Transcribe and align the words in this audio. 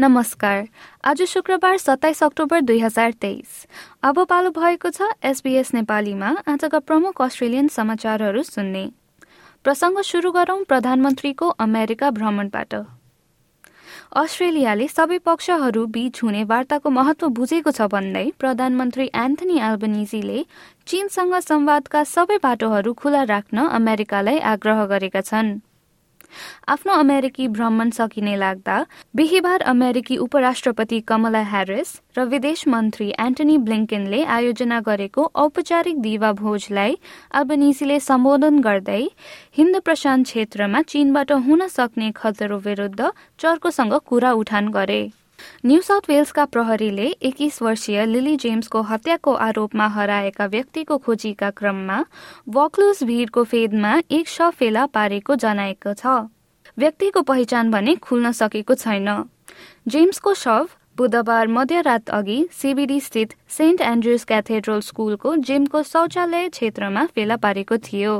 नमस्कार। 0.00 0.66
आज 1.04 1.22
शुक्रबार 1.22 1.76
सत्ताइस 1.78 2.22
अक्टोबर 2.22 2.60
दुई 2.60 2.78
हजार 2.78 3.12
तेइस। 3.12 3.66
अब 4.02 4.18
पालो 4.24 4.50
भएको 4.50 4.90
छ 4.90 5.02
एसबीएस 5.22 5.74
नेपालीमा। 5.74 6.28
आजका 6.48 6.78
प्रमुख 6.78 7.22
अस्ट्रेलियन 7.22 7.68
समाचारहरू 7.68 8.42
सुन्ने। 8.42 8.84
प्रसङ्ग 9.64 10.00
सुरु 10.02 10.30
गरौं 10.32 10.62
प्रधानमन्त्रीको 10.64 11.48
अमेरिका 11.58 12.10
भ्रमणबाट। 12.10 12.74
अस्ट्रेलियाले 14.16 14.88
सबै 14.88 15.18
पक्षहरू 15.26 15.86
बीच 15.90 16.22
हुने 16.22 16.44
वार्ताको 16.46 16.90
महत्व 16.90 17.28
बुझेको 17.34 17.70
छ 17.70 17.90
भन्दै 17.90 18.26
प्रधानमन्त्री 18.38 19.10
एन्थनी 19.18 19.58
एल्बनिजीले 19.66 20.44
चीनसँग 20.86 21.34
संवादका 21.42 22.04
सबै 22.06 22.38
बाटोहरू 22.42 22.92
खुला 22.94 23.22
राख्न 23.34 23.66
अमेरिकालाई 23.74 24.38
आग्रह 24.54 24.84
गरेका 24.86 25.20
छन्। 25.22 25.58
आफ्नो 26.68 26.92
अमेरिकी 27.00 27.48
भ्रमण 27.48 27.90
सकिने 27.90 28.36
लाग्दा 28.36 28.76
बिहिबार 29.16 29.60
अमेरिकी 29.72 30.16
उपराष्ट्रपति 30.26 31.00
कमला 31.08 31.42
ह्यारिस 31.52 31.94
र 32.18 32.24
विदेश 32.28 32.66
मन्त्री 32.68 33.08
एन्टनी 33.20 33.58
ब्लिङ्केनले 33.66 34.22
आयोजना 34.36 34.80
गरेको 34.88 35.30
औपचारिक 35.44 36.00
दिवा 36.02 36.32
भोजलाई 36.40 36.98
अल्बनिजीले 37.40 38.00
सम्बोधन 38.00 38.60
गर्दै 38.60 39.02
हिन्द 39.58 39.80
प्रशान्त 39.84 40.26
क्षेत्रमा 40.26 40.82
चीनबाट 40.88 41.32
हुन 41.46 41.66
सक्ने 41.68 42.10
खतरो 42.16 42.58
विरूद्ध 42.66 43.12
चर्कोसँग 43.38 43.94
कुरा 44.06 44.32
उठान 44.42 44.68
गरे। 44.70 45.00
न्यू 45.66 45.80
साउथ 45.80 46.08
वेल्सका 46.08 46.44
प्रहरीले 46.44 47.06
एक्काइस 47.22 47.60
वर्षीय 47.62 48.04
लिली 48.06 48.36
जेम्सको 48.36 48.82
हत्याको 48.82 49.32
आरोपमा 49.46 49.86
हराएका 49.88 50.46
व्यक्तिको 50.46 50.98
खोजीका 50.98 51.50
क्रममा 51.50 51.98
वक्लुज 52.48 53.02
भीड़को 53.04 53.44
फेदमा 53.44 53.92
एक 54.10 54.28
शव 54.28 54.50
फेला 54.50 54.86
पारेको 54.86 55.34
जनाएको 55.36 55.94
छ। 55.94 56.06
व्यक्तिको 56.78 57.22
पहिचान 57.22 57.70
भने 57.70 57.94
खुल्न 57.96 58.32
सकेको 58.32 58.74
छैन। 58.74 59.08
जेम्सको 59.88 60.34
शव 60.34 60.68
बुधबार 60.96 61.48
मध्यरात 61.48 62.10
अघि 62.10 62.38
सिबिडी 62.52 63.00
स्थित 63.00 63.34
सेन्ट 63.48 63.80
एन्ड्रुज 63.80 64.24
क्याथेड्रल 64.24 64.80
स्कुलको 64.80 65.36
जिमको 65.36 65.82
शौचालय 65.82 66.48
क्षेत्रमा 66.48 67.06
फेला 67.14 67.36
पारेको 67.36 67.76
थियो। 67.86 68.16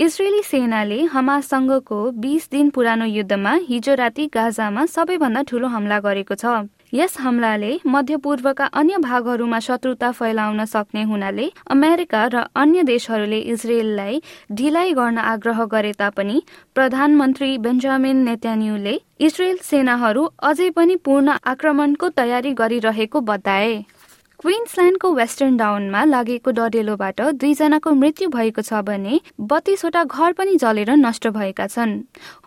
इजरायली 0.00 0.42
सेनाले 0.42 0.98
हमासँगको 1.12 1.96
बीस 2.20 2.48
दिन 2.50 2.68
पुरानो 2.70 3.04
युद्धमा 3.06 3.52
हिजो 3.64 3.94
राति 3.94 4.26
गाजामा 4.34 4.84
सबैभन्दा 4.86 5.42
ठूलो 5.44 5.66
हमला 5.68 5.98
गरेको 6.00 6.34
छ। 6.34 6.44
यस 6.94 7.18
हमलाले 7.20 7.72
मध्यपूर्वका 7.86 8.64
अन्य 8.74 8.98
भागहरूमा 9.00 9.58
शत्रुता 9.60 10.10
फैलाउन 10.12 10.64
सक्ने 10.64 11.02
हुनाले 11.04 11.50
अमेरिका 11.70 12.24
र 12.32 12.44
अन्य 12.56 12.82
देशहरूले 12.84 13.40
इजरायललाई 13.52 14.22
ढिलाइ 14.52 14.92
गर्न 14.94 15.18
आग्रह 15.26 15.64
गरे 15.68 15.92
तापनि 16.00 16.42
प्रधानमन्त्री 16.74 17.56
बेन्जामिन 17.60 18.24
नेतान्युले 18.24 18.98
इजरायल 19.20 19.58
सेनाहरू 19.62 20.28
अझै 20.42 20.70
पनि 20.72 20.96
पूर्ण 21.04 21.38
आक्रमणको 21.46 22.08
तयारी 22.16 22.52
गरिरहेको 22.56 23.20
बताए। 23.28 23.72
क्विन्सल्यान्डको 24.40 25.08
वेस्टर्न 25.14 25.56
डाउनमा 25.56 26.02
लागेको 26.04 26.50
डडेलोबाट 26.58 27.20
दुईजनाको 27.40 27.90
मृत्यु 27.94 28.28
भएको 28.30 28.62
छ 28.62 28.80
भने 28.86 29.18
बत्तीसवटा 29.50 30.04
घर 30.04 30.32
पनि 30.38 30.56
जलेर 30.62 30.90
नष्ट 30.96 31.28
भएका 31.34 31.66
छन्। 31.66 31.92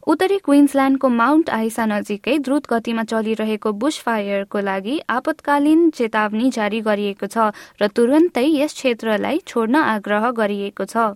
उत्तरी 0.07 0.37
क्विन्सल्यान्डको 0.47 1.09
माउन्ट 1.19 1.49
आइसा 1.59 1.85
नजिकै 1.93 2.37
द्रुत 2.49 2.71
गतिमा 2.73 3.03
चलिरहेको 3.13 3.71
बुश 3.77 4.01
फायरको 4.09 4.65
लागि 4.69 4.99
आपतकालीन 5.17 5.89
चेतावनी 5.93 6.49
जारी 6.57 6.81
गरिएको 6.89 7.27
छ 7.29 7.53
र 7.81 7.93
तुरन्तै 7.93 8.47
यस 8.49 8.73
क्षेत्रलाई 8.73 9.45
छोड्न 9.47 9.85
आग्रह 9.93 10.29
गरिएको 10.41 10.85
छ। 10.85 11.07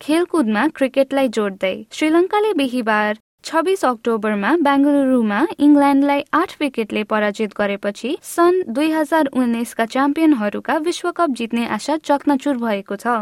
खेलकुदमा 0.00 0.66
क्रिकेटलाई 0.76 1.28
जोड्दै 1.36 1.76
श्रीलङ्काले 1.92 2.52
बिहिबार 2.56 3.24
छब्बिस 3.44 3.84
अक्टोबरमा 3.84 4.48
बेङ्गलुरूमा 4.64 5.36
इङ्ल्यान्डलाई 5.66 6.22
आठ 6.34 6.50
विकेटले 6.60 7.02
पराजित 7.04 7.54
गरेपछि 7.56 8.10
सन् 8.22 8.58
दुई 8.68 8.90
हजार 8.90 9.30
उन्नाइसका 9.32 9.86
च्याम्पियनहरूका 9.94 10.76
विश्वकप 10.88 11.36
जित्ने 11.40 11.64
आशा 11.76 11.96
चकनाचुर 12.08 12.56
भएको 12.64 12.96
छ। 12.96 13.14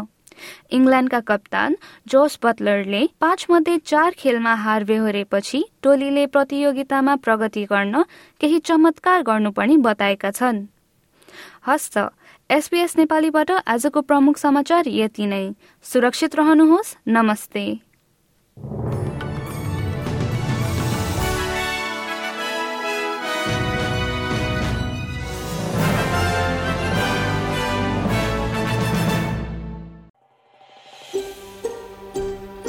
इङ्ल्यान्डका 0.71 1.19
कप्तान 1.29 1.77
जोस 2.07 2.37
बटलरले 2.43 3.01
पाँच 3.21 3.45
मध्ये 3.49 3.77
चार 3.85 4.19
खेलमा 4.19 4.53
हार 4.65 4.83
बेहोरेपछि 4.83 5.63
टोलीले 5.83 6.25
प्रतियोगितामा 6.35 7.15
प्रगति 7.23 7.63
गर्न 7.71 8.03
केही 8.41 8.59
चमत्कार 8.67 9.23
गर्नुपर्ने 9.23 9.77
बताएका 9.87 10.31
छन्। 10.31 10.63
हस्त 11.67 11.97
एसपीएस 12.49 12.97
नेपालीबाट 12.97 13.51
आजको 13.51 14.01
प्रमुख 14.03 14.37
समाचार 14.37 14.95
यति 14.99 15.25
नै। 15.25 15.43
सुरक्षित 15.85 16.35
रहनुहोस् 16.35 16.95
नमस्ते। 17.07 17.86